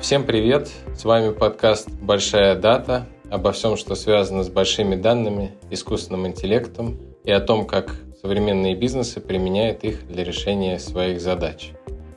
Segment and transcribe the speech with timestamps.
[0.00, 0.70] Всем привет!
[0.94, 7.30] С вами подкаст «Большая дата» обо всем, что связано с большими данными, искусственным интеллектом и
[7.30, 11.70] о том, как современные бизнесы применяют их для решения своих задач.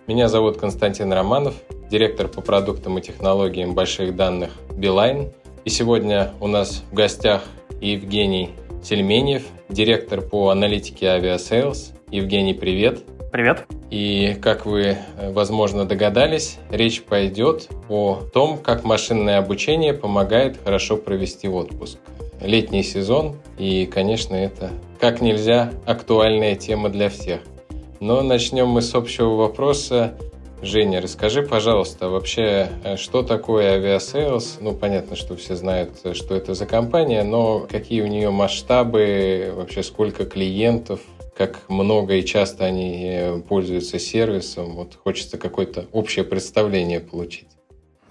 [0.08, 1.56] Меня зовут Константин Романов,
[1.90, 5.34] директор по продуктам и технологиям больших данных Beeline.
[5.64, 7.44] И сегодня у нас в гостях
[7.82, 8.52] Евгений
[8.84, 11.94] Сельменьев, директор по аналитике Aviasales.
[12.10, 13.04] Евгений, привет!
[13.32, 13.68] Привет!
[13.92, 21.48] И, как вы, возможно, догадались, речь пойдет о том, как машинное обучение помогает хорошо провести
[21.48, 22.00] отпуск.
[22.42, 27.42] Летний сезон, и, конечно, это как нельзя актуальная тема для всех.
[28.00, 30.18] Но начнем мы с общего вопроса.
[30.62, 34.60] Женя, расскажи, пожалуйста, вообще, что такое Aviasales?
[34.62, 39.82] Ну, понятно, что все знают, что это за компания, но какие у нее масштабы, вообще
[39.82, 41.00] сколько клиентов,
[41.36, 44.76] как много и часто они э, пользуются сервисом.
[44.76, 47.48] Вот хочется какое-то общее представление получить.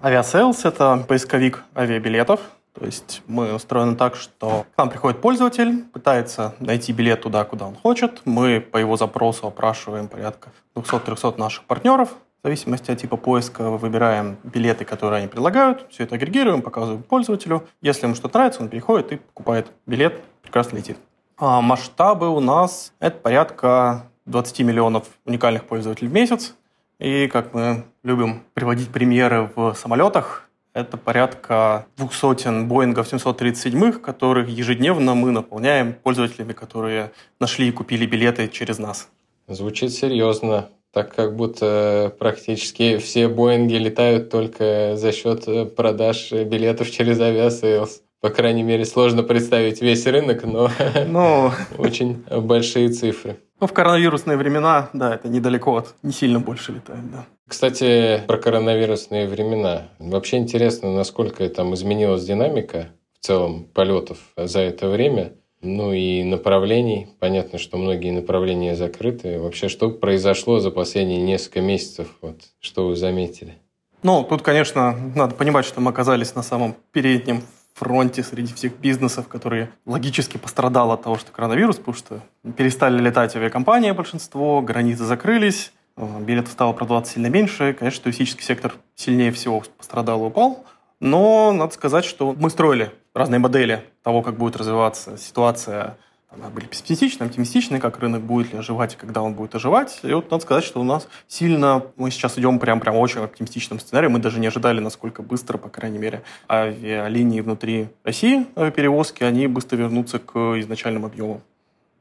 [0.02, 2.40] Авиасейлс– это поисковик авиабилетов.
[2.72, 7.66] То есть мы устроены так, что к нам приходит пользователь, пытается найти билет туда, куда
[7.66, 8.22] он хочет.
[8.24, 12.16] Мы по его запросу опрашиваем порядка 200-300 наших партнеров.
[12.42, 17.68] В зависимости от типа поиска выбираем билеты, которые они предлагают, все это агрегируем, показываем пользователю.
[17.82, 20.96] Если ему что-то нравится, он переходит и покупает билет, прекрасно летит.
[21.36, 26.54] А масштабы у нас это порядка 20 миллионов уникальных пользователей в месяц.
[26.98, 34.48] И, как мы любим приводить примеры в самолетах, это порядка двух сотен Боингов 737, которых
[34.48, 39.10] ежедневно мы наполняем пользователями, которые нашли и купили билеты через нас.
[39.46, 47.20] Звучит серьезно, так как будто практически все Боинги летают только за счет продаж билетов через
[47.20, 50.70] Aviasales по крайней мере, сложно представить весь рынок, но,
[51.08, 51.52] но...
[51.78, 53.38] очень большие цифры.
[53.60, 57.26] Ну, в коронавирусные времена, да, это недалеко от, не сильно больше летает, да.
[57.48, 59.88] Кстати, про коронавирусные времена.
[59.98, 62.88] Вообще интересно, насколько там изменилась динамика
[63.18, 65.32] в целом полетов за это время.
[65.62, 67.08] Ну и направлений.
[67.18, 69.38] Понятно, что многие направления закрыты.
[69.38, 72.08] Вообще, что произошло за последние несколько месяцев?
[72.22, 73.54] Вот, что вы заметили?
[74.02, 77.42] Ну, тут, конечно, надо понимать, что мы оказались на самом переднем
[77.74, 82.20] фронте среди всех бизнесов, которые логически пострадал от того, что коронавирус, потому что
[82.56, 87.74] перестали летать авиакомпании большинство, границы закрылись, э, билетов стало продаваться сильно меньше.
[87.78, 90.64] Конечно, туристический сектор сильнее всего пострадал и упал.
[91.00, 95.96] Но надо сказать, что мы строили разные модели того, как будет развиваться ситуация
[96.30, 99.98] там, были пессимистичны, оптимистичны, как рынок будет ли оживать и когда он будет оживать.
[100.04, 103.80] И вот надо сказать, что у нас сильно, мы сейчас идем прям, прям очень оптимистичном
[103.80, 104.06] сценарии.
[104.06, 109.76] Мы даже не ожидали, насколько быстро, по крайней мере, авиалинии внутри России, авиаперевозки, они быстро
[109.76, 111.42] вернутся к изначальным объемам.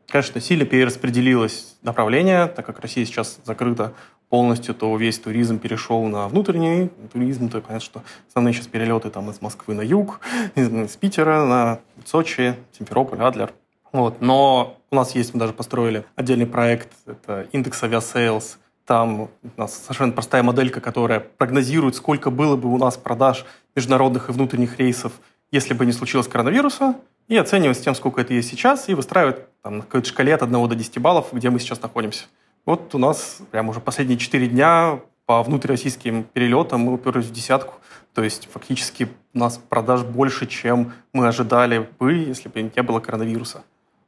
[0.08, 3.94] Конечно, сильно перераспределилось направление, так как Россия сейчас закрыта
[4.30, 7.50] полностью, то весь туризм перешел на внутренний туризм.
[7.50, 10.22] То понятно, что основные сейчас перелеты там из Москвы на юг,
[10.56, 13.52] из Питера на Сочи, Симферополь, Адлер.
[13.92, 14.22] Вот.
[14.22, 18.60] Но у нас есть, мы даже построили отдельный проект, это индекс Aviasales.
[18.86, 24.30] Там у нас совершенно простая моделька, которая прогнозирует, сколько было бы у нас продаж международных
[24.30, 25.14] и внутренних рейсов,
[25.52, 26.96] если бы не случилось коронавируса,
[27.28, 30.42] и оценивает с тем, сколько это есть сейчас, и выстраивает там, на какой-то шкале от
[30.42, 32.26] 1 до 10 баллов, где мы сейчас находимся.
[32.66, 37.76] Вот у нас прямо уже последние 4 дня по внутрироссийским перелетам мы уперлись в десятку.
[38.14, 43.00] То есть фактически у нас продаж больше, чем мы ожидали бы, если бы не было
[43.00, 43.64] коронавируса.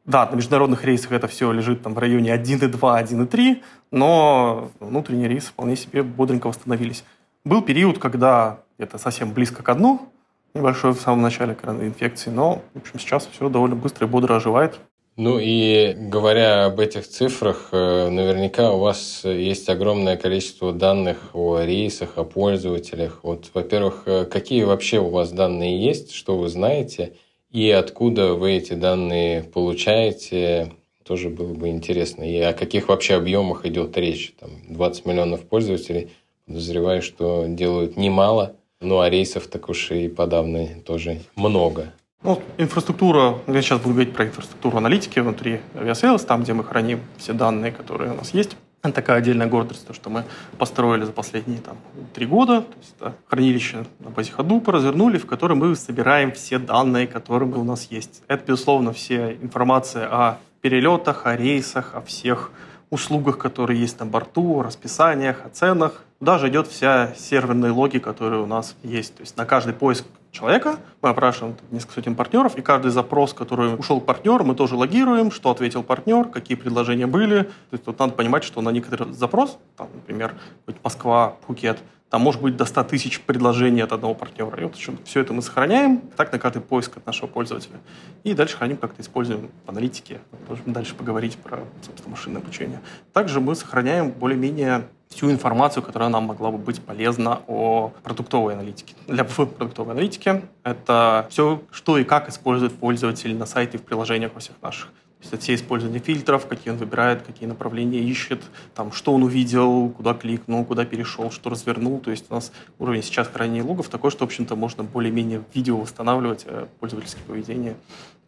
[0.06, 5.50] Да, на международных рейсах это все лежит там в районе 1,2, 1,3, но внутренние рейсы
[5.50, 7.04] вполне себе бодренько восстановились.
[7.46, 10.10] Был период, когда это совсем близко к дну,
[10.56, 14.80] небольшой в самом начале коронавирус-инфекции, но, в общем, сейчас все довольно быстро и бодро оживает.
[15.18, 21.60] Ну и говоря об этих цифрах, э, наверняка у вас есть огромное количество данных о
[21.60, 23.20] рейсах, о пользователях.
[23.24, 27.14] Вот, во-первых, э, какие вообще у вас данные есть, что вы знаете–
[27.52, 30.72] и откуда вы эти данные получаете,
[31.04, 32.24] тоже было бы интересно.
[32.24, 34.34] И о каких вообще объемах идет речь?
[34.40, 36.12] Там 20 миллионов пользователей,
[36.46, 38.56] подозреваю, что делают немало.
[38.80, 41.94] Ну, а рейсов так уж и подавно тоже много.
[42.24, 47.00] Ну, инфраструктура, я сейчас буду говорить про инфраструктуру аналитики внутри Aviasales, там, где мы храним
[47.18, 48.56] все данные, которые у нас есть.
[48.84, 50.24] Это такая отдельная гордость, то, что мы
[50.60, 51.78] построили за последние там,
[52.14, 52.62] три года.
[52.62, 57.50] То есть, это хранилище на базе Hadoop развернули, в котором мы собираем все данные, которые
[57.56, 58.22] у нас есть.
[58.28, 62.52] Это, безусловно, все информация о перелетах, о рейсах, о всех
[62.92, 66.04] услугах, которые есть на борту, о расписаниях, о ценах.
[66.20, 69.16] Даже идет вся серверная логи, которая у нас есть.
[69.16, 73.76] То есть на каждый поиск человека, мы опрашиваем несколько сотен партнеров, и каждый запрос, который
[73.76, 77.44] ушел партнер, мы тоже логируем, что ответил партнер, какие предложения были.
[77.44, 80.36] То есть тут надо понимать, что на некоторый запрос, там, например,
[80.84, 84.60] Москва, Пхукет, там может быть до 100 тысяч предложений от одного партнера.
[84.60, 87.78] И вот все это мы сохраняем, так на каждый поиск от нашего пользователя.
[88.26, 90.20] И дальше храним, как-то используем в аналитике.
[90.50, 92.82] Можем дальше поговорить про, собственно, машинное обучение.
[93.14, 98.94] Также мы сохраняем более-менее всю информацию, которая нам могла бы быть полезна о продуктовой аналитике.
[99.08, 104.34] Для продуктовой аналитики это все, что и как использует пользователь на сайте и в приложениях
[104.34, 104.90] во всех наших.
[105.22, 108.42] То есть все использование фильтров, какие он выбирает, какие направления ищет,
[108.74, 112.00] там, что он увидел, куда кликнул, куда перешел, что развернул.
[112.00, 115.56] То есть у нас уровень сейчас хранения логов такой, что, в общем-то, можно более-менее в
[115.56, 117.76] видео восстанавливать э, пользовательское поведение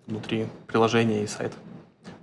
[0.06, 1.56] внутри приложения и сайта.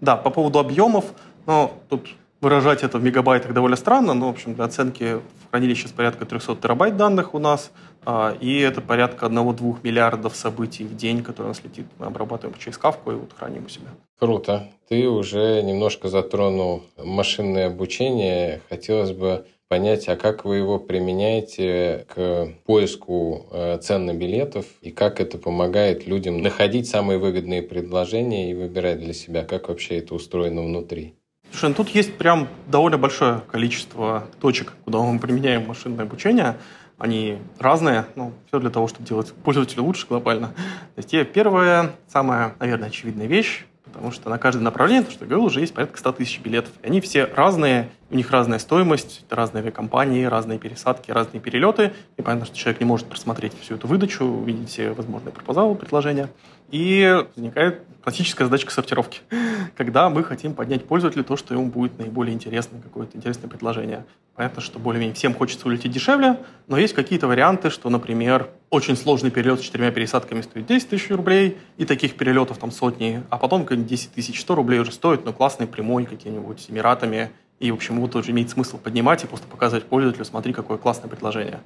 [0.00, 1.04] Да, по поводу объемов,
[1.46, 2.08] ну, тут
[2.40, 6.24] выражать это в мегабайтах довольно странно, но, в общем, для оценки в хранилище с порядка
[6.24, 7.70] 300 терабайт данных у нас–
[8.04, 11.86] а, и это порядка 1-2 миллиардов событий в день, которые у нас летит.
[11.98, 13.88] Мы обрабатываем через кавку и вот храним у себя.
[14.18, 14.68] Круто.
[14.88, 18.62] Ты уже немножко затронул машинное обучение.
[18.68, 24.90] Хотелось бы понять, а как вы его применяете к поиску э, цен на билетов и
[24.90, 30.14] как это помогает людям находить самые выгодные предложения и выбирать для себя, как вообще это
[30.14, 31.14] устроено внутри?
[31.50, 36.56] Слушай, ну тут есть прям довольно большое количество точек, куда мы применяем машинное обучение
[37.00, 40.48] они разные, ну, все для того, чтобы делать пользователя лучше глобально.
[40.94, 45.28] То есть первая, самая, наверное, очевидная вещь, потому что на каждое направление, то, что я
[45.28, 46.72] говорил, уже есть порядка 100 тысяч билетов.
[46.82, 51.92] И они все разные, у них разная стоимость, разные авиакомпании, разные пересадки, разные перелеты.
[52.16, 56.28] И понятно, что человек не может просмотреть всю эту выдачу, увидеть все возможные пропозалы, предложения.
[56.70, 59.20] И возникает классическая задачка сортировки,
[59.76, 64.04] когда мы хотим поднять пользователю то, что ему будет наиболее интересно, какое-то интересное предложение.
[64.36, 66.38] Понятно, что более-менее всем хочется улететь дешевле,
[66.68, 71.10] но есть какие-то варианты, что, например, очень сложный перелет с четырьмя пересадками стоит 10 тысяч
[71.10, 75.32] рублей, и таких перелетов там сотни, а потом 10 тысяч 100 рублей уже стоит, но
[75.32, 79.46] классный прямой какие-нибудь с Эмиратами, и, в общем, его тоже имеет смысл поднимать и просто
[79.46, 81.60] показывать пользователю, смотри, какое классное предложение.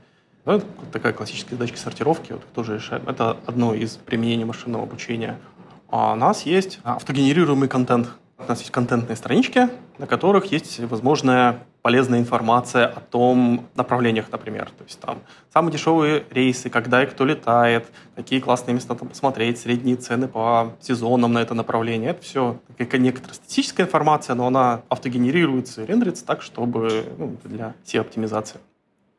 [0.44, 3.02] Ну, это такая классическая задачка сортировки, вот, тоже решаем.
[3.06, 5.38] Это одно из применений машинного обучения.
[5.88, 8.08] А у нас есть автогенерируемый контент.
[8.38, 9.68] У нас есть контентные странички,
[9.98, 14.70] на которых есть возможная полезная информация о том направлениях, например.
[14.78, 15.18] То есть там
[15.52, 17.86] самые дешевые рейсы, когда и кто летает,
[18.16, 22.10] какие классные места там посмотреть, средние цены по сезонам на это направление.
[22.10, 27.74] Это все как некоторая статистическая информация, но она автогенерируется и рендерится так, чтобы ну, для
[27.84, 28.60] SEO-оптимизации.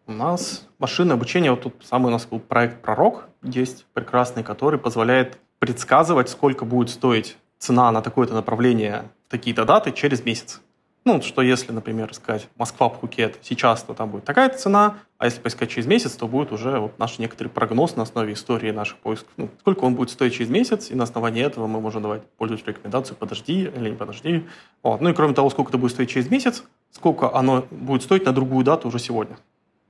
[0.07, 4.79] У нас машинное обучение, вот тут самый у нас был проект «Пророк» есть прекрасный, который
[4.79, 10.61] позволяет предсказывать, сколько будет стоить цена на такое-то направление в такие-то даты через месяц.
[11.07, 15.69] Ну, что если, например, искать Москва-Пхукет сейчас, то там будет такая цена, а если поискать
[15.69, 19.31] через месяц, то будет уже вот наш некоторый прогноз на основе истории наших поисков.
[19.37, 22.69] Ну, сколько он будет стоить через месяц, и на основании этого мы можем давать пользователю
[22.69, 24.47] рекомендацию «подожди» или «не подожди».
[24.81, 24.99] Вот.
[24.99, 28.31] Ну и кроме того, сколько это будет стоить через месяц, сколько оно будет стоить на
[28.31, 29.37] другую дату уже сегодня.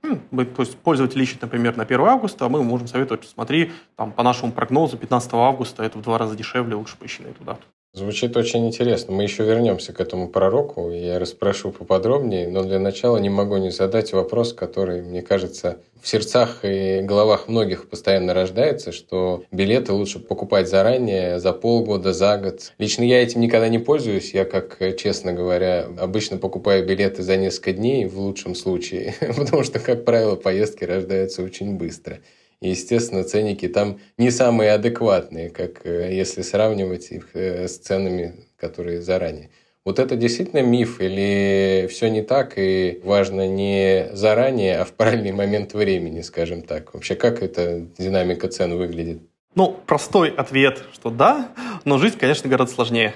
[0.02, 4.22] То есть пользователь ищет, например, на 1 августа, а мы можем советовать, смотри, там, по
[4.22, 7.62] нашему прогнозу 15 августа это в два раза дешевле, лучше поищи на эту дату.
[7.96, 9.14] Звучит очень интересно.
[9.14, 13.56] Мы еще вернемся к этому пророку, и я расспрошу поподробнее, но для начала не могу
[13.56, 19.94] не задать вопрос, который, мне кажется, в сердцах и головах многих постоянно рождается, что билеты
[19.94, 22.74] лучше покупать заранее, за полгода, за год.
[22.76, 24.34] Лично я этим никогда не пользуюсь.
[24.34, 29.80] Я, как, честно говоря, обычно покупаю билеты за несколько дней в лучшем случае, потому что,
[29.80, 32.18] как правило, поездки рождаются очень быстро.
[32.60, 38.34] И, естественно, ценники там не самые адекватные, как э, если сравнивать их э, с ценами,
[38.56, 39.50] которые заранее.
[39.84, 45.30] Вот это действительно миф или все не так и важно не заранее, а в правильный
[45.30, 46.92] момент времени, скажем так?
[46.92, 49.20] Вообще, как эта динамика цен выглядит?
[49.54, 51.50] Ну, простой ответ, что да,
[51.84, 53.14] но жизнь, конечно, гораздо сложнее.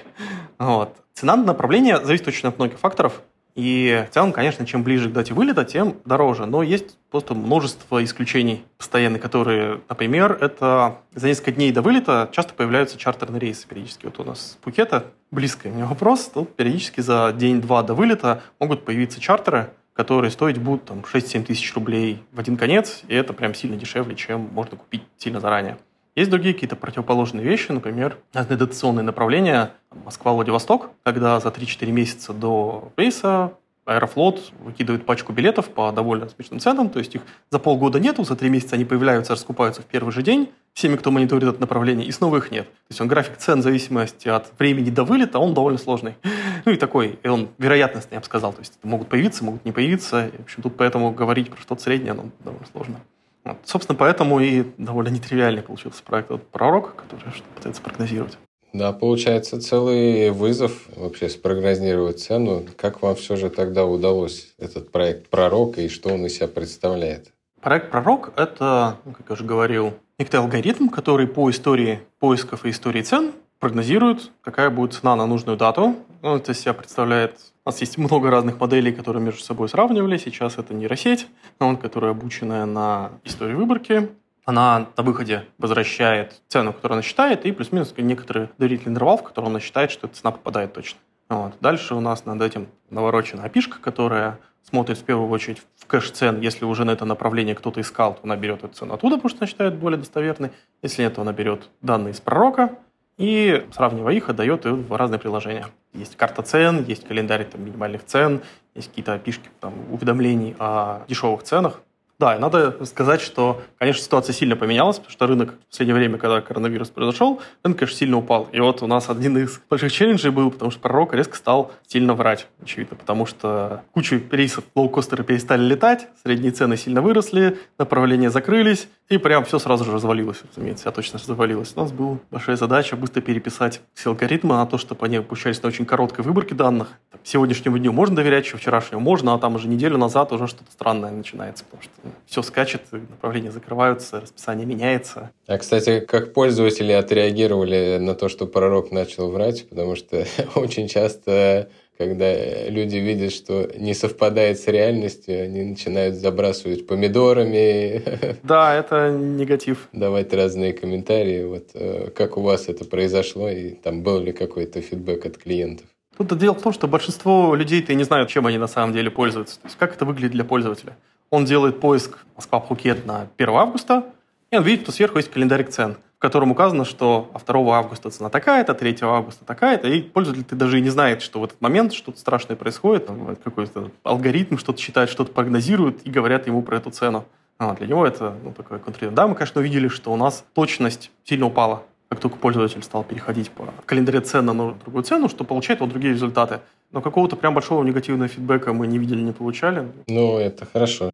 [0.57, 0.95] Вот.
[1.13, 3.21] Цена на направление зависит очень от многих факторов.
[3.55, 6.45] И в целом, конечно, чем ближе к дате вылета, тем дороже.
[6.45, 12.53] Но есть просто множество исключений постоянных, которые, например, это за несколько дней до вылета часто
[12.53, 14.05] появляются чартерные рейсы периодически.
[14.05, 16.31] Вот у нас с Пукета близкий мне вопрос.
[16.33, 21.73] Тут периодически за день-два до вылета могут появиться чартеры, которые стоить будут там, 6-7 тысяч
[21.75, 25.77] рублей в один конец, и это прям сильно дешевле, чем можно купить сильно заранее.
[26.15, 29.71] Есть другие какие-то противоположные вещи, например, дотационные направления
[30.03, 33.53] Москва-Владивосток, когда за 3-4 месяца до рейса
[33.85, 38.35] Аэрофлот выкидывает пачку билетов по довольно смешным ценам, то есть их за полгода нету, за
[38.35, 42.11] три месяца они появляются, раскупаются в первый же день, всеми, кто мониторит это направление, и
[42.11, 42.65] снова их нет.
[42.65, 46.15] То есть он график цен в зависимости от времени до вылета, он довольно сложный.
[46.63, 49.71] Ну и такой, и он вероятностный, я бы сказал, то есть могут появиться, могут не
[49.71, 52.99] появиться, в общем, тут поэтому говорить про что-то среднее, ну, довольно сложно.
[53.43, 53.57] Вот.
[53.65, 58.37] Собственно, поэтому и довольно нетривиальный получился проект от «Пророк», который пытается прогнозировать.
[58.73, 62.63] Да, получается целый вызов вообще спрогнозировать цену.
[62.77, 67.33] Как вам все же тогда удалось этот проект «Пророк» и что он из себя представляет?
[67.59, 72.69] Проект «Пророк»— это, ну, как я уже говорил, некий алгоритм, который по истории поисков и
[72.69, 75.95] истории цен прогнозирует, какая будет цена на нужную дату.
[76.21, 80.17] Он это себя представляет у нас есть много разных моделей, которые между собой сравнивали.
[80.17, 81.27] Сейчас это нейросеть,
[81.59, 84.09] которая обученная на истории выборки.
[84.45, 89.49] Она на выходе возвращает цену, которую она считает, и плюс-минус некоторый доверительный интервал, в котором
[89.49, 90.99] она считает, что эта цена попадает точно.
[91.29, 91.53] Вот.
[91.61, 96.41] Дальше у нас над этим наворочена api которая смотрит в первую очередь в кэш цен.
[96.41, 99.39] Если уже на это направление кто-то искал, то она берет эту цену оттуда, потому что
[99.41, 100.51] она считает более достоверной.
[100.81, 102.79] Если нет, то она берет данные из пророка,
[103.17, 105.67] и, сравнивая их, отдает в разные приложения.
[105.93, 108.41] Есть карта цен, есть календарь там, минимальных цен,
[108.75, 111.81] есть какие-то опишки там, уведомлений о дешевых ценах.
[112.21, 116.19] Да, и надо сказать, что, конечно, ситуация сильно поменялась, потому что рынок в последнее время,
[116.19, 118.47] когда коронавирус произошел, рынок, конечно, сильно упал.
[118.51, 122.13] И вот у нас один из больших челленджей был, потому что пророк резко стал сильно
[122.13, 128.87] врать, очевидно, потому что кучу рейсов лоукостеры перестали летать, средние цены сильно выросли, направления закрылись,
[129.09, 131.73] и прям все сразу же развалилось, разумеется, вся точно развалилось.
[131.75, 135.69] У нас была большая задача быстро переписать все алгоритмы на то, чтобы они обучались на
[135.69, 136.89] очень короткой выборке данных.
[137.23, 141.11] Сегодняшнему дню можно доверять, еще вчерашнему можно, а там уже неделю назад уже что-то странное
[141.11, 145.31] начинается, потому что все скачет, направления закрываются, расписание меняется.
[145.47, 150.25] А, кстати, как пользователи отреагировали на то, что пророк начал врать, потому что
[150.55, 151.69] очень часто
[152.01, 158.01] когда люди видят, что не совпадает с реальностью, они начинают забрасывать помидорами.
[158.43, 159.87] Да, это негатив.
[159.93, 161.43] Давать разные комментарии.
[161.43, 165.85] Вот э, как у вас это произошло, и там был ли какой-то фидбэк от клиентов?
[166.17, 169.59] Тут дело в том, что большинство людей-то не знают, чем они на самом деле пользуются.
[169.61, 170.97] То есть как это выглядит для пользователя.
[171.31, 174.03] Он делает поиск Москва-Пхукет на 1 августа,
[174.51, 178.29] и он видит, что сверху есть календарь цен, в котором указано, что 2 августа цена
[178.29, 182.19] такая-то, 3 августа такая-то, и пользователь даже и не знает, что в этот момент что-то
[182.19, 183.09] страшное происходит,
[183.45, 187.23] какой-то алгоритм что-то считает, что-то прогнозирует, и говорят ему про эту цену.
[187.57, 189.11] А, для него это ну, такой контроль.
[189.11, 193.51] Да, мы, конечно, увидели, что у нас точность сильно упала, как только пользователь стал переходить
[193.51, 196.59] по календаре цен на другую цену, что получает он другие результаты.
[196.91, 199.87] Но какого-то прям большого негативного фидбэка мы не видели, не получали.
[200.07, 201.11] Ну, это хорошо.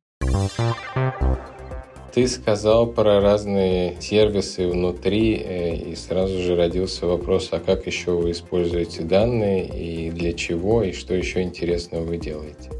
[2.13, 8.11] Ты сказал про разные сервисы внутри, э, и сразу же родился вопрос, а как еще
[8.11, 12.71] вы используете данные, и для чего, и что еще интересного вы делаете?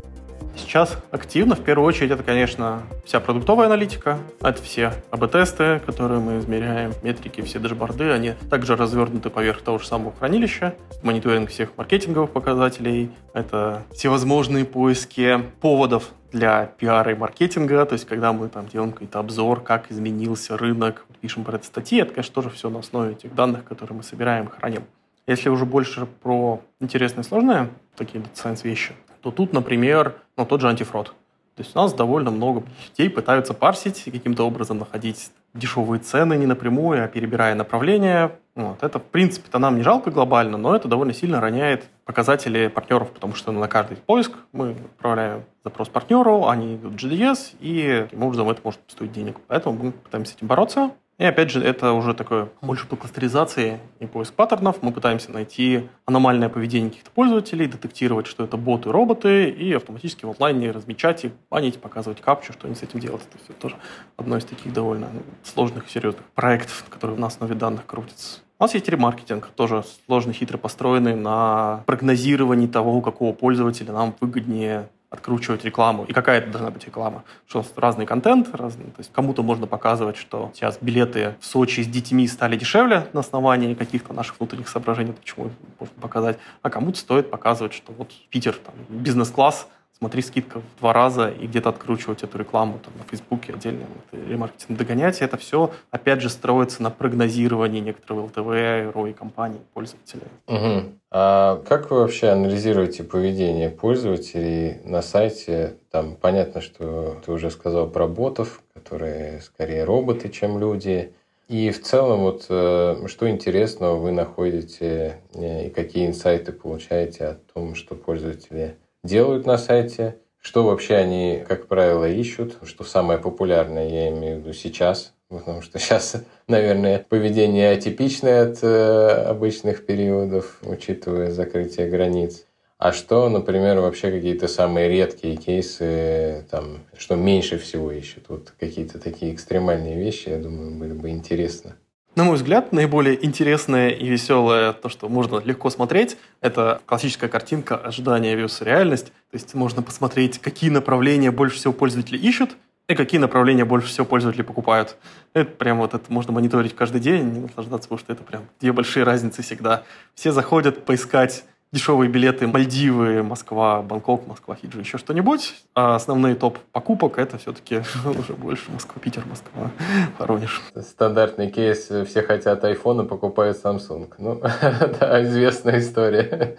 [0.57, 6.39] Сейчас активно, в первую очередь, это, конечно, вся продуктовая аналитика, это все АБ-тесты, которые мы
[6.39, 12.31] измеряем, метрики, все дашборды, они также развернуты поверх того же самого хранилища, мониторинг всех маркетинговых
[12.31, 18.91] показателей, это всевозможные поиски поводов для пиара и маркетинга, то есть когда мы там делаем
[18.91, 23.13] какой-то обзор, как изменился рынок, пишем про это статьи, это, конечно, тоже все на основе
[23.13, 24.83] этих данных, которые мы собираем и храним.
[25.27, 28.93] Если уже больше про интересные сложные такие science вещи,
[29.27, 31.07] то тут, например, ну, тот же антифрод.
[31.55, 36.45] То есть у нас довольно много людей пытаются парсить каким-то образом находить дешевые цены не
[36.45, 38.31] напрямую, а перебирая направления.
[38.55, 38.81] Вот.
[38.81, 43.35] Это, в принципе-то, нам не жалко глобально, но это довольно сильно роняет показатели партнеров, потому
[43.35, 48.61] что на каждый поиск мы отправляем запрос партнеру, они идут GDS, и таким образом это
[48.63, 49.37] может стоить денег.
[49.47, 50.91] Поэтому мы пытаемся с этим бороться.
[51.17, 54.83] И опять же, это уже такое больше по кластеризации и поиск паттернов.
[54.83, 60.29] Мы пытаемся найти аномальное поведение каких-то пользователей, детектировать, что это боты, роботы, и автоматически в
[60.29, 63.23] онлайне размечать и банить, показывать капчу, что они с этим делают.
[63.23, 63.75] То есть это тоже
[64.15, 65.09] одно из таких довольно
[65.43, 68.41] сложных и серьезных проектов, которые на основе данных крутятся.
[68.59, 74.89] У нас есть ремаркетинг, тоже сложный, хитро построенный на прогнозировании того, какого пользователя нам выгоднее
[75.09, 76.03] откручивать рекламу.
[76.05, 77.23] И какая это должна быть реклама?
[77.47, 81.87] Что разный контент, разный, то есть кому-то можно показывать, что сейчас билеты в Сочи с
[81.87, 87.31] детьми стали дешевле на основании каких-то наших внутренних соображений, почему можно показать, а кому-то стоит
[87.31, 92.37] показывать, что вот Питер, там, бизнес-класс смотри, скидка в два раза, и где-то откручивать эту
[92.37, 95.21] рекламу там, на Фейсбуке отдельно, ремаркетинг догонять.
[95.21, 100.27] Это все, опять же, строится на прогнозировании некоторого ЛТВ, ROI компаний, пользователей.
[100.47, 100.85] Угу.
[101.11, 105.77] А как вы вообще анализируете поведение пользователей на сайте?
[105.89, 111.13] Там понятно, что ты уже сказал про ботов, которые скорее роботы, чем люди.
[111.47, 117.37] И в целом, вот э, что интересного вы находите э, и какие инсайты получаете о
[117.53, 118.75] том, что пользователи
[119.07, 124.39] делают на сайте, что вообще они, как правило, ищут, что самое популярное, я имею в
[124.41, 132.45] виду сейчас, потому что сейчас, наверное, поведение атипичное от э, обычных периодов, учитывая закрытие границ.
[132.77, 138.25] А что, например, вообще какие-то самые редкие кейсы, там, что меньше всего ищут?
[138.29, 141.73] Вот какие-то такие экстремальные вещи, я думаю, были бы интересны.
[142.17, 147.77] На мой взгляд, наиболее интересное и веселое, то, что можно легко смотреть, это классическая картинка
[147.77, 149.13] ожидания versus реальность.
[149.29, 152.57] То есть можно посмотреть, какие направления больше всего пользователи ищут,
[152.87, 154.97] и какие направления больше всего пользователи покупают.
[155.35, 158.71] Это прям вот это можно мониторить каждый день и наслаждаться, потому что это прям две
[158.71, 159.83] большие разницы всегда.
[160.15, 165.55] Все заходят поискать дешевые билеты Мальдивы, Москва, Бангкок, Москва, Фиджи, еще что-нибудь.
[165.75, 169.71] А основные топ покупок это все-таки уже больше Москва, Питер, Москва,
[170.17, 170.61] Воронеж.
[170.75, 171.89] Стандартный кейс.
[172.07, 174.13] Все хотят iPhone, и покупают Samsung.
[174.17, 174.41] Ну,
[174.99, 176.57] да, известная история.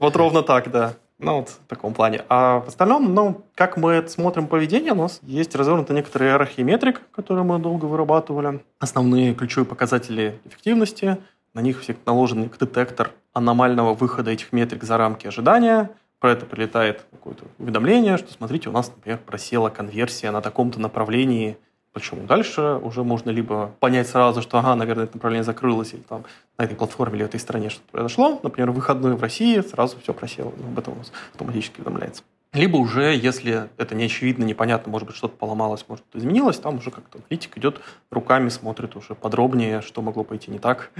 [0.00, 0.94] Вот ровно так, да.
[1.18, 2.24] Ну, вот в таком плане.
[2.28, 7.02] А в остальном, ну, как мы смотрим поведение, у нас есть развернуты некоторые иерархии метрик,
[7.12, 8.64] которые мы долго вырабатывали.
[8.80, 11.18] Основные ключевые показатели эффективности.
[11.54, 15.90] На них все наложен детектор аномального выхода этих метрик за рамки ожидания.
[16.18, 21.56] Про это прилетает какое-то уведомление, что, смотрите, у нас, например, просела конверсия на таком-то направлении.
[21.92, 22.26] Почему?
[22.26, 26.24] Дальше уже можно либо понять сразу, что, ага, наверное, это направление закрылось, или там
[26.58, 28.40] на этой платформе или этой стране что-то произошло.
[28.42, 30.48] Например, выходной в России, сразу все просело.
[30.48, 32.24] Об этом у нас автоматически уведомляется.
[32.54, 36.76] Либо уже, если это не очевидно, непонятно, может быть, что-то поломалось, может, что-то изменилось, там
[36.76, 37.80] уже как-то аналитик идет
[38.12, 40.92] руками, смотрит уже подробнее, что могло пойти не так.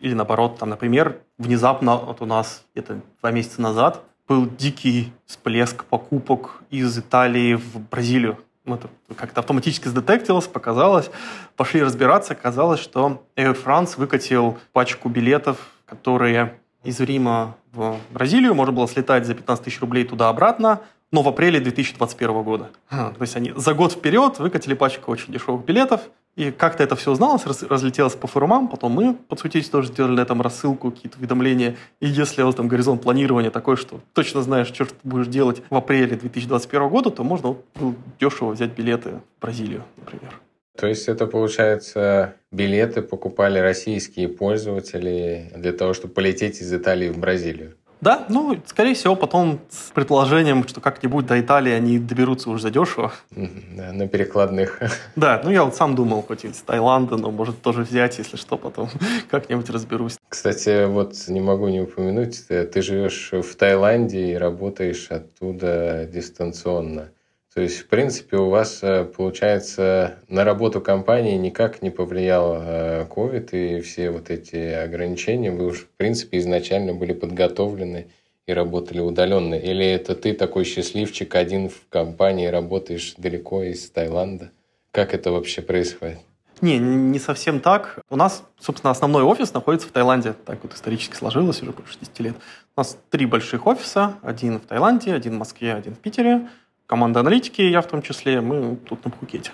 [0.00, 5.86] Или наоборот, там, например, внезапно вот у нас где-то два месяца назад был дикий всплеск
[5.86, 8.36] покупок из Италии в Бразилию.
[8.66, 11.10] Ну, это как-то автоматически сдетектилось, показалось.
[11.56, 18.72] Пошли разбираться, оказалось, что Air France выкатил пачку билетов, которые из Рима в Бразилию, можно
[18.72, 22.70] было слетать за 15 тысяч рублей туда-обратно, но в апреле 2021 года.
[22.90, 26.02] То есть они за год вперед выкатили пачку очень дешевых билетов,
[26.36, 30.20] и как-то это все узналось, раз, разлетелось по форумам, потом мы, подсветить, тоже сделали на
[30.20, 31.76] этом рассылку, какие-то уведомления.
[31.98, 35.74] И если вот там горизонт планирования такой, что точно знаешь, что ты будешь делать в
[35.74, 40.40] апреле 2021 года, то можно вот, дешево взять билеты в Бразилию, например.
[40.76, 47.18] То есть это, получается, билеты покупали российские пользователи для того, чтобы полететь из Италии в
[47.18, 47.74] Бразилию?
[48.00, 53.12] Да, ну, скорее всего, потом с предположением, что как-нибудь до Италии они доберутся уже задешево.
[53.30, 54.80] Да, на перекладных.
[55.16, 58.56] Да, ну я вот сам думал, хоть из Таиланда, но может тоже взять, если что,
[58.56, 58.88] потом
[59.30, 60.16] как-нибудь разберусь.
[60.28, 67.10] Кстати, вот не могу не упомянуть, ты живешь в Таиланде и работаешь оттуда дистанционно.
[67.58, 73.48] То есть, в принципе, у вас, э, получается, на работу компании никак не повлиял COVID
[73.50, 75.50] э, и все вот эти ограничения.
[75.50, 78.12] Вы уж, в принципе, изначально были подготовлены
[78.46, 79.56] и работали удаленно.
[79.56, 84.52] Или это ты такой счастливчик один в компании, работаешь далеко из Таиланда?
[84.92, 86.18] Как это вообще происходит?
[86.60, 87.98] Не, не совсем так.
[88.08, 90.34] У нас, собственно, основной офис находится в Таиланде.
[90.46, 92.36] Так вот исторически сложилось уже больше 10 лет.
[92.76, 94.14] У нас три больших офиса.
[94.22, 96.46] Один в Таиланде, один в Москве, один в Питере
[96.88, 99.52] команда аналитики, я в том числе, мы тут на Пхукете.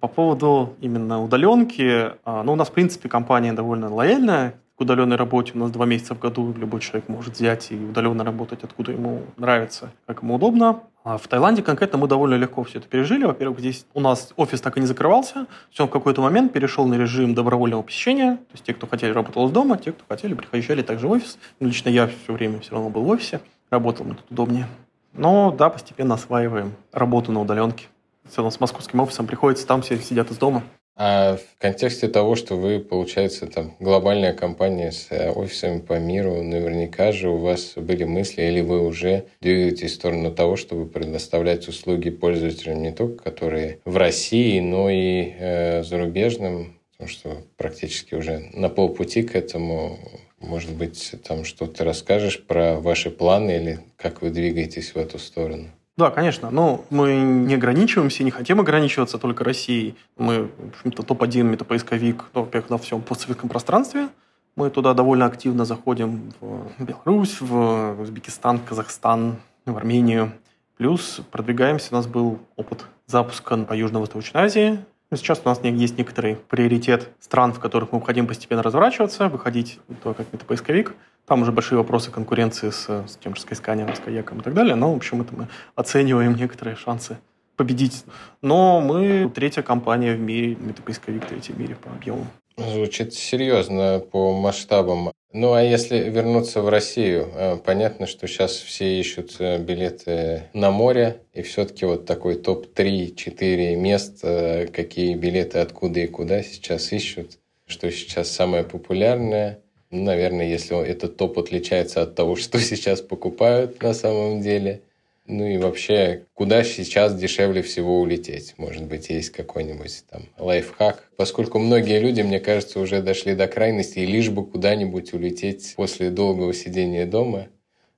[0.00, 5.16] По поводу именно удаленки, а, ну, у нас, в принципе, компания довольно лояльная к удаленной
[5.16, 5.52] работе.
[5.54, 9.22] У нас два месяца в году любой человек может взять и удаленно работать, откуда ему
[9.38, 10.80] нравится, как ему удобно.
[11.04, 13.24] А в Таиланде конкретно мы довольно легко все это пережили.
[13.24, 15.46] Во-первых, здесь у нас офис так и не закрывался.
[15.70, 18.36] Все в какой-то момент перешел на режим добровольного посещения.
[18.36, 21.38] То есть те, кто хотели, работал из дома, те, кто хотели, приходили также в офис.
[21.60, 23.40] Лично я все время все равно был в офисе.
[23.70, 24.66] Работал мне тут удобнее.
[25.14, 27.86] Но да, постепенно осваиваем работу на удаленке.
[28.28, 30.62] Все равно с московским офисом приходится, там все сидят из дома.
[30.96, 36.40] А в контексте того, что вы, получается, там глобальная компания с э, офисами по миру,
[36.40, 41.66] наверняка же у вас были мысли, или вы уже двигаетесь в сторону того, чтобы предоставлять
[41.66, 48.50] услуги пользователям не только которые в России, но и э, зарубежным, потому что практически уже
[48.52, 49.98] на полпути к этому
[50.44, 55.68] может быть, там что-то расскажешь про ваши планы или как вы двигаетесь в эту сторону?
[55.96, 56.50] Да, конечно.
[56.50, 59.94] Но мы не ограничиваемся, не хотим ограничиваться только Россией.
[60.16, 64.08] Мы, в общем-то, топ-1 метапоисковик, ну, во-первых, на всем постсоветском пространстве.
[64.56, 70.32] Мы туда довольно активно заходим в Беларусь, в Узбекистан, Казахстан, в Армению.
[70.76, 74.78] Плюс продвигаемся, у нас был опыт запуска по Южно-Восточной Азии,
[75.14, 79.78] ну, сейчас у нас есть некоторый приоритет стран, в которых мы хотим постепенно разворачиваться, выходить
[80.02, 80.96] то как поисковик.
[81.24, 84.74] Там уже большие вопросы конкуренции с, с тем же Скайсканием, Скайяком и так далее.
[84.74, 85.46] Но, в общем, это мы
[85.76, 87.16] оцениваем некоторые шансы
[87.54, 88.04] победить.
[88.42, 92.26] Но мы третья компания в мире, метапоисковик третий в мире по объему.
[92.56, 95.10] Звучит серьезно по масштабам.
[95.32, 100.70] Ну, а если вернуться в Россию, э, понятно, что сейчас все ищут э, билеты на
[100.70, 107.38] море, и все-таки вот такой топ-3-4 мест, э, какие билеты откуда и куда сейчас ищут,
[107.66, 109.58] что сейчас самое популярное.
[109.90, 114.82] Наверное, если этот топ отличается от того, что сейчас покупают на самом деле.
[115.26, 118.54] Ну и вообще, куда сейчас дешевле всего улететь?
[118.58, 121.08] Может быть, есть какой-нибудь там лайфхак?
[121.16, 126.10] Поскольку многие люди, мне кажется, уже дошли до крайности, и лишь бы куда-нибудь улететь после
[126.10, 127.46] долгого сидения дома,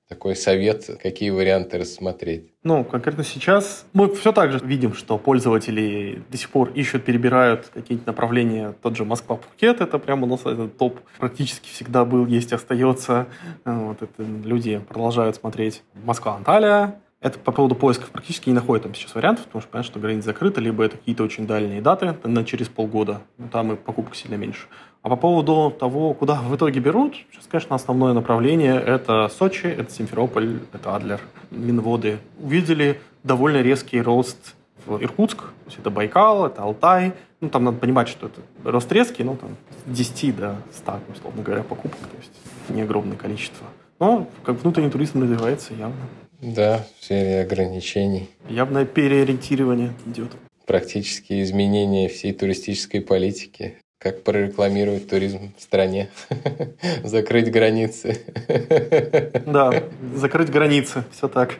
[0.07, 2.53] такой совет, какие варианты рассмотреть?
[2.63, 7.69] Ну, конкретно сейчас мы все так же видим, что пользователи до сих пор ищут, перебирают
[7.73, 8.73] какие-нибудь направления.
[8.81, 13.27] Тот же Москва-Пхукет, это прямо у нас этот топ практически всегда был, есть, остается.
[13.65, 15.83] Вот это люди продолжают смотреть.
[16.05, 19.99] Москва-Анталия, это по поводу поисков практически не находит там сейчас вариантов, потому что понятно, что
[19.99, 24.15] граница закрыта, либо это какие-то очень дальние даты на через полгода, ну, там и покупок
[24.15, 24.67] сильно меньше.
[25.01, 29.91] А по поводу того, куда в итоге берут, сейчас, конечно, основное направление– это Сочи, это
[29.91, 31.21] Симферополь, это Адлер.
[31.49, 37.13] Минводы увидели довольно резкий рост в Иркутск, то есть это Байкал, это Алтай.
[37.39, 39.51] Ну, там надо понимать, что это рост резкий, ну, там,
[39.85, 42.31] с 10 до 100, условно говоря, покупок, то есть
[42.69, 43.65] не огромное количество.
[43.99, 45.95] Но как внутренний туризм развивается явно.
[46.41, 48.29] Да, в сфере ограничений.
[48.49, 50.31] Явное переориентирование идет.
[50.65, 53.77] Практически изменение всей туристической политики.
[53.99, 56.09] Как прорекламировать туризм в стране.
[57.03, 58.21] Закрыть границы.
[59.45, 59.83] Да,
[60.15, 61.03] закрыть границы.
[61.11, 61.55] Все так.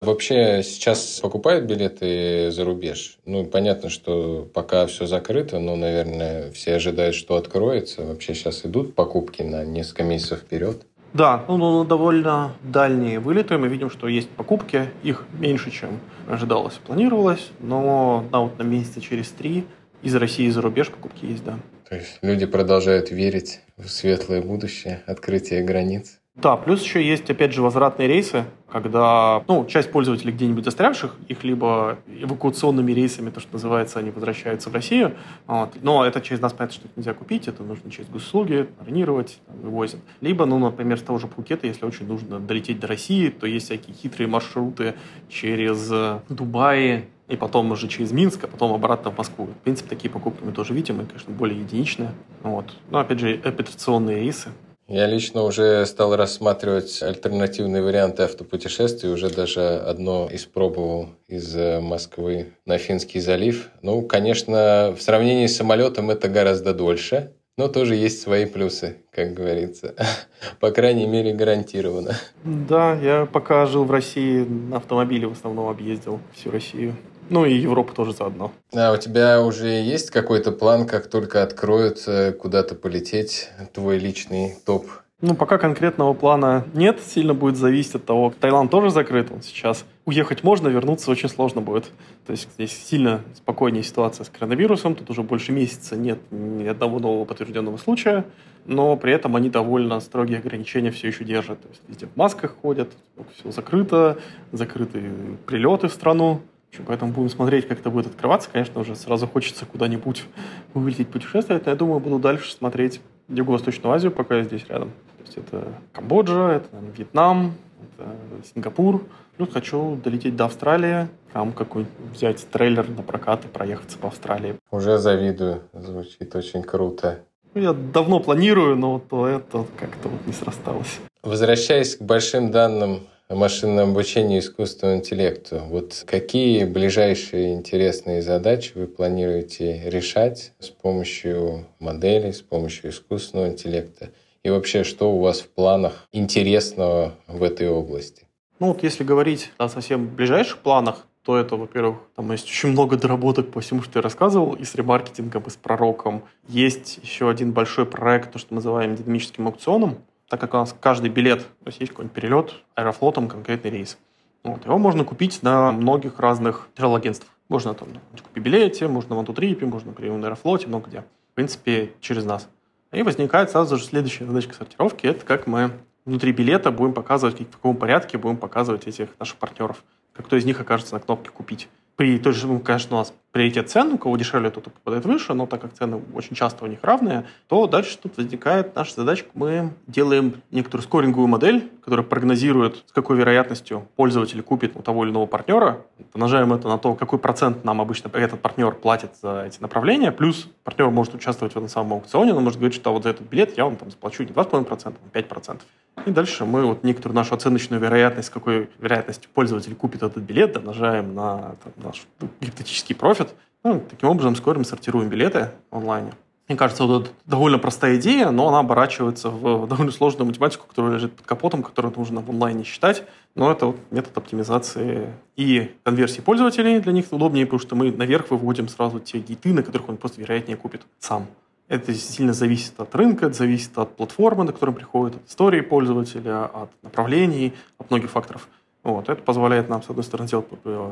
[0.00, 3.18] Вообще сейчас покупают билеты за рубеж?
[3.24, 8.02] Ну, понятно, что пока все закрыто, но, наверное, все ожидают, что откроется.
[8.02, 10.86] Вообще сейчас идут покупки на несколько месяцев вперед.
[11.16, 13.56] Да, ну, ну, довольно дальние вылеты.
[13.56, 14.90] Мы видим, что есть покупки.
[15.02, 15.98] Их меньше, чем
[16.28, 17.52] ожидалось, планировалось.
[17.58, 19.64] Но да, вот на месяца через три
[20.02, 21.58] из России за рубеж покупки есть, да.
[21.88, 26.20] То есть люди продолжают верить в светлое будущее, открытие границ.
[26.36, 31.44] Да, плюс еще есть, опять же, возвратные рейсы, когда ну, часть пользователей где-нибудь застрявших, их
[31.44, 35.14] либо эвакуационными рейсами, то, что называется, они возвращаются в Россию.
[35.46, 35.70] Вот.
[35.82, 40.00] Но эта часть нас, понятно, что нельзя купить, это нужно через госуслуги, бронировать, вывозят.
[40.20, 43.66] Либо, ну, например, с того же Пхукета, если очень нужно долететь до России, то есть
[43.66, 44.94] всякие хитрые маршруты
[45.30, 45.90] через
[46.28, 49.46] Дубай, и потом уже через Минск, а потом обратно в Москву.
[49.46, 52.10] В принципе, такие покупки мы тоже видим, и, конечно, более единичные.
[52.42, 52.72] Вот.
[52.90, 54.50] Но, опять же, операционные рейсы,
[54.88, 62.52] я лично уже стал рассматривать альтернативные варианты автопутешествий, уже даже одно испробовал из э, Москвы
[62.66, 63.68] на Финский залив.
[63.82, 69.34] Ну, конечно, в сравнении с самолетом это гораздо дольше, но тоже есть свои плюсы, как
[69.34, 69.94] говорится.
[70.60, 72.16] По крайней мере, гарантированно.
[72.44, 76.94] Да, я пока жил в России, на автомобиле в основном объездил всю Россию.
[77.28, 78.52] Ну и Европу тоже заодно.
[78.74, 84.54] А у тебя уже есть какой-то план, как только откроют э, куда-то полететь, твой личный
[84.64, 84.86] топ?
[85.22, 88.34] Ну, пока конкретного плана нет, сильно будет зависеть от того.
[88.38, 89.86] Таиланд тоже закрыт, он сейчас.
[90.04, 91.86] Уехать можно, вернуться очень сложно будет.
[92.26, 96.98] То есть здесь сильно спокойнее ситуация с коронавирусом, тут уже больше месяца нет ни одного
[96.98, 98.26] нового подтвержденного случая,
[98.66, 101.62] но при этом они довольно строгие ограничения все еще держат.
[101.62, 102.92] То есть везде в масках ходят,
[103.38, 104.18] все закрыто,
[104.52, 105.02] закрыты
[105.46, 106.42] прилеты в страну.
[106.86, 108.50] Поэтому будем смотреть, как это будет открываться.
[108.50, 110.24] Конечно, уже сразу хочется куда-нибудь
[110.74, 111.64] вылететь путешествовать.
[111.66, 114.90] Но я думаю, буду дальше смотреть Юго-Восточную Азию, пока я здесь рядом.
[115.18, 117.54] То есть это Камбоджа, это Вьетнам,
[117.98, 118.08] это
[118.52, 119.04] Сингапур.
[119.36, 124.56] Плюс хочу долететь до Австралии, там какой взять трейлер на прокат и проехаться по Австралии.
[124.70, 127.20] Уже завидую, звучит очень круто.
[127.52, 131.00] Ну, я давно планирую, но то это как-то вот не срасталось.
[131.22, 135.60] Возвращаясь к большим данным машинному обучению и искусственному интеллекту.
[135.68, 144.10] Вот какие ближайшие интересные задачи вы планируете решать с помощью моделей, с помощью искусственного интеллекта?
[144.42, 148.26] И вообще, что у вас в планах интересного в этой области?
[148.60, 152.96] Ну вот если говорить о совсем ближайших планах, то это, во-первых, там есть очень много
[152.96, 156.22] доработок по всему, что я рассказывал, и с ремаркетингом, и с пророком.
[156.46, 160.74] Есть еще один большой проект, то, что мы называем динамическим аукционом так как у нас
[160.78, 163.98] каждый билет, то есть есть какой-нибудь перелет аэрофлотом, конкретный рейс.
[164.42, 167.30] Вот, его можно купить на многих разных travel-агентствах.
[167.48, 171.00] Можно там на Купи-билете, можно на Вантутрипе, можно при Аэрофлоте, много где.
[171.00, 172.48] В принципе, через нас.
[172.92, 175.06] И возникает сразу же следующая задачка сортировки.
[175.06, 175.70] Это как мы
[176.04, 179.84] внутри билета будем показывать, в каком порядке будем показывать этих наших партнеров.
[180.12, 183.12] Как кто из них окажется на кнопке «Купить» при той же, ну, конечно, у нас
[183.32, 186.68] приоритет цен, у кого дешевле, тот попадает выше, но так как цены очень часто у
[186.68, 192.84] них равные, то дальше тут возникает наша задача, мы делаем некоторую скоринговую модель, которая прогнозирует,
[192.86, 197.18] с какой вероятностью пользователь купит у того или иного партнера, помножаем это на то, какой
[197.18, 201.68] процент нам обычно этот партнер платит за эти направления, плюс партнер может участвовать в этом
[201.68, 204.30] самом аукционе, он может говорить, что вот за этот билет я вам там заплачу не
[204.30, 205.60] 2,5%, а 5%.
[206.06, 211.14] И дальше мы вот некоторую нашу оценочную вероятность, какой вероятностью пользователь купит этот билет, домножаем
[211.14, 212.06] на там, наш
[212.40, 213.30] гипотетический профит.
[213.64, 216.12] Ну, таким образом, скоро мы сортируем билеты онлайн.
[216.48, 220.92] Мне кажется, вот это довольно простая идея, но она оборачивается в довольно сложную математику, которая
[220.92, 223.02] лежит под капотом, которую нужно в онлайне считать.
[223.34, 226.78] Но это вот метод оптимизации и конверсии пользователей.
[226.78, 230.20] Для них удобнее, потому что мы наверх выводим сразу те гиты, на которых он просто
[230.20, 231.26] вероятнее купит сам.
[231.68, 236.44] Это сильно зависит от рынка, это зависит от платформы, на которую приходит, от истории пользователя,
[236.44, 238.48] от направлений, от многих факторов.
[238.84, 240.46] Вот, это позволяет нам, с одной стороны, сделать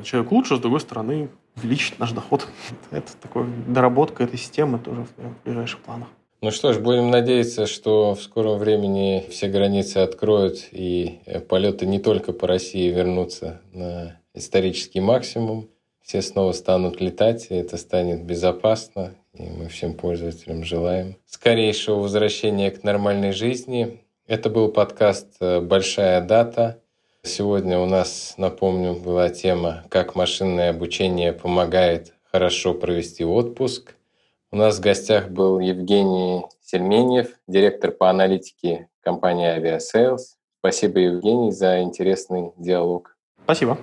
[0.05, 2.49] человек лучше, с другой стороны, увеличить наш доход.
[2.91, 6.09] Это такая доработка этой системы тоже в ближайших планах.
[6.45, 12.01] Ну что ж, будем надеяться, что в скором времени все границы откроют и полеты не
[12.01, 15.69] только по России вернутся на исторический максимум.
[16.05, 19.15] Все снова станут летать, и это станет безопасно.
[19.33, 24.05] И мы всем пользователям желаем скорейшего возвращения к нормальной жизни.
[24.27, 26.83] Это был подкаст «Большая дата».
[27.23, 33.95] Сегодня у нас, напомню, была тема «Как машинное обучение помогает хорошо провести отпуск».
[34.53, 40.37] У нас в гостях был Евгений Сельменьев, директор по аналитике компании Aviasales.
[40.59, 43.17] Спасибо, Евгений, за интересный диалог.
[43.45, 43.79] Спасибо.